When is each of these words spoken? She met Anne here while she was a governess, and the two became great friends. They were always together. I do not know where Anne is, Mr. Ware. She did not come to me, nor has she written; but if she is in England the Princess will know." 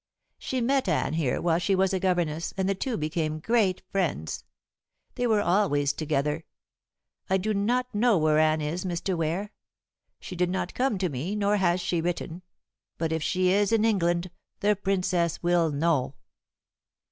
She 0.39 0.61
met 0.61 0.89
Anne 0.89 1.13
here 1.13 1.39
while 1.39 1.59
she 1.59 1.75
was 1.75 1.93
a 1.93 1.99
governess, 1.99 2.55
and 2.57 2.67
the 2.67 2.73
two 2.73 2.97
became 2.97 3.37
great 3.37 3.83
friends. 3.91 4.43
They 5.13 5.27
were 5.27 5.43
always 5.43 5.93
together. 5.93 6.43
I 7.29 7.37
do 7.37 7.53
not 7.53 7.93
know 7.93 8.17
where 8.17 8.39
Anne 8.39 8.61
is, 8.61 8.83
Mr. 8.83 9.15
Ware. 9.15 9.51
She 10.19 10.35
did 10.35 10.49
not 10.49 10.73
come 10.73 10.97
to 10.97 11.09
me, 11.09 11.35
nor 11.35 11.57
has 11.57 11.79
she 11.81 12.01
written; 12.01 12.41
but 12.97 13.11
if 13.11 13.21
she 13.21 13.51
is 13.51 13.71
in 13.71 13.85
England 13.85 14.31
the 14.61 14.75
Princess 14.75 15.43
will 15.43 15.69
know." 15.69 16.15